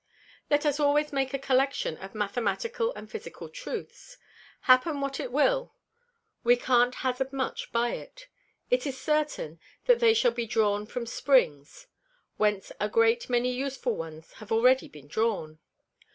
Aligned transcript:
Let 0.49 0.65
us 0.65 0.79
always 0.79 1.13
make 1.13 1.31
a 1.31 1.37
Collection 1.37 1.95
of 1.97 2.15
Mathematical 2.15 2.91
and 2.95 3.07
Physical 3.07 3.49
Truths; 3.49 4.17
happen 4.61 4.99
what 4.99 5.19
it 5.19 5.31
will 5.31 5.75
we 6.43 6.55
can't 6.55 6.95
hazard 7.05 7.31
much 7.31 7.71
by 7.71 7.89
it. 7.89 8.25
It 8.71 8.87
is 8.87 8.99
certain, 8.99 9.59
that 9.85 9.99
they 9.99 10.15
shall 10.15 10.31
be 10.31 10.47
drawn 10.47 10.87
from 10.87 11.05
Springs, 11.05 11.85
whence 12.37 12.71
a 12.79 12.89
great 12.89 13.29
many 13.29 13.51
useful 13.53 13.95
ones 13.95 14.33
have 14.33 14.51
already 14.51 14.87
been 14.87 15.07
drawn. 15.07 15.59